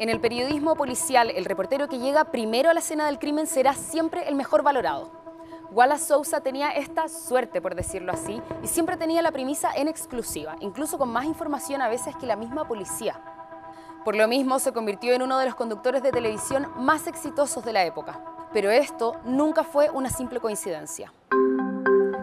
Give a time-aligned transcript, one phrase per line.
[0.00, 3.74] En el periodismo policial, el reportero que llega primero a la escena del crimen será
[3.74, 5.10] siempre el mejor valorado.
[5.72, 10.56] Wallace Sousa tenía esta suerte, por decirlo así, y siempre tenía la premisa en exclusiva,
[10.60, 13.20] incluso con más información a veces que la misma policía.
[14.02, 17.74] Por lo mismo, se convirtió en uno de los conductores de televisión más exitosos de
[17.74, 18.24] la época.
[18.54, 21.12] Pero esto nunca fue una simple coincidencia.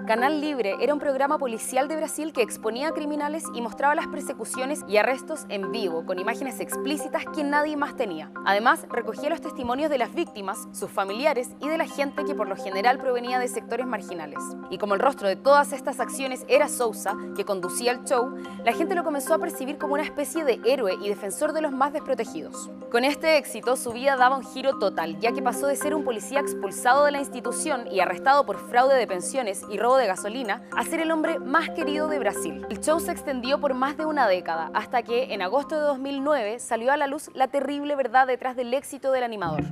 [0.07, 4.07] Canal Libre era un programa policial de Brasil que exponía a criminales y mostraba las
[4.07, 8.31] persecuciones y arrestos en vivo, con imágenes explícitas que nadie más tenía.
[8.45, 12.47] Además, recogía los testimonios de las víctimas, sus familiares y de la gente que por
[12.47, 14.39] lo general provenía de sectores marginales.
[14.69, 18.71] Y como el rostro de todas estas acciones era Sousa, que conducía el show, la
[18.71, 21.91] gente lo comenzó a percibir como una especie de héroe y defensor de los más
[21.91, 22.69] desprotegidos.
[22.93, 26.05] Con este éxito, su vida daba un giro total, ya que pasó de ser un
[26.05, 30.63] policía expulsado de la institución y arrestado por fraude de pensiones y robo de gasolina
[30.75, 32.65] a ser el hombre más querido de Brasil.
[32.69, 36.59] El show se extendió por más de una década, hasta que en agosto de 2009
[36.59, 39.63] salió a la luz la terrible verdad detrás del éxito del animador.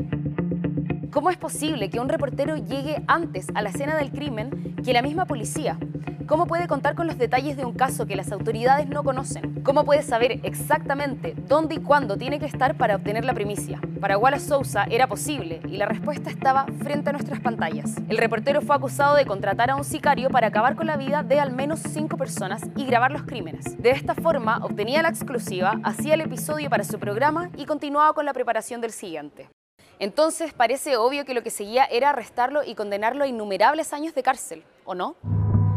[1.11, 5.01] ¿Cómo es posible que un reportero llegue antes a la escena del crimen que la
[5.01, 5.77] misma policía?
[6.27, 9.61] ¿Cómo puede contar con los detalles de un caso que las autoridades no conocen?
[9.63, 13.79] ¿Cómo puede saber exactamente dónde y cuándo tiene que estar para obtener la primicia?
[14.01, 17.95] Para Wallace Sousa era posible y la respuesta estaba frente a nuestras pantallas.
[18.09, 21.39] El reportero fue acusado de contratar a un sicario para acabar con la vida de
[21.39, 23.81] al menos cinco personas y grabar los crímenes.
[23.81, 28.25] De esta forma obtenía la exclusiva, hacía el episodio para su programa y continuaba con
[28.25, 29.49] la preparación del siguiente.
[29.99, 34.23] Entonces parece obvio que lo que seguía era arrestarlo y condenarlo a innumerables años de
[34.23, 35.15] cárcel, ¿o no?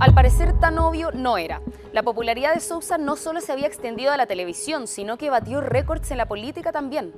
[0.01, 1.61] Al parecer tan obvio no era.
[1.93, 5.61] La popularidad de Sousa no solo se había extendido a la televisión, sino que batió
[5.61, 7.13] récords en la política también.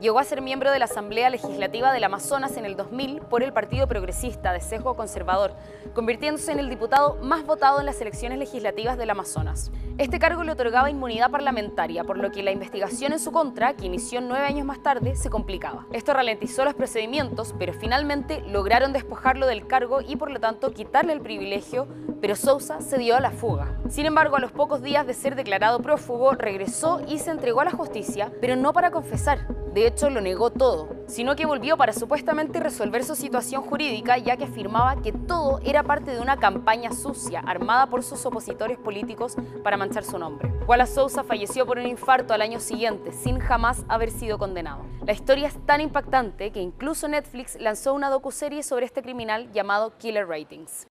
[0.00, 3.52] Llegó a ser miembro de la Asamblea Legislativa del Amazonas en el 2000 por el
[3.52, 5.54] Partido Progresista de sesgo conservador,
[5.94, 9.70] convirtiéndose en el diputado más votado en las elecciones legislativas del Amazonas.
[9.96, 13.86] Este cargo le otorgaba inmunidad parlamentaria, por lo que la investigación en su contra, que
[13.86, 15.86] inició nueve años más tarde, se complicaba.
[15.92, 21.12] Esto ralentizó los procedimientos, pero finalmente lograron despojarlo del cargo y por lo tanto quitarle
[21.12, 21.86] el privilegio
[22.24, 23.76] pero Sousa se dio a la fuga.
[23.90, 27.66] Sin embargo, a los pocos días de ser declarado prófugo, regresó y se entregó a
[27.66, 29.46] la justicia, pero no para confesar.
[29.74, 34.38] De hecho, lo negó todo, sino que volvió para supuestamente resolver su situación jurídica, ya
[34.38, 39.36] que afirmaba que todo era parte de una campaña sucia armada por sus opositores políticos
[39.62, 40.50] para manchar su nombre.
[40.66, 44.80] Wallace Sousa falleció por un infarto al año siguiente, sin jamás haber sido condenado.
[45.04, 49.92] La historia es tan impactante que incluso Netflix lanzó una docuserie sobre este criminal llamado
[49.98, 50.86] Killer Ratings.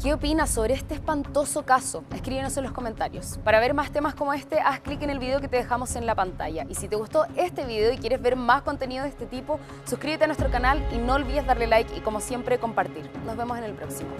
[0.00, 2.04] ¿Qué opinas sobre este espantoso caso?
[2.14, 3.40] Escríbenos en los comentarios.
[3.42, 6.06] Para ver más temas como este, haz clic en el video que te dejamos en
[6.06, 6.64] la pantalla.
[6.68, 10.22] Y si te gustó este video y quieres ver más contenido de este tipo, suscríbete
[10.22, 13.10] a nuestro canal y no olvides darle like y como siempre compartir.
[13.26, 14.10] Nos vemos en el próximo.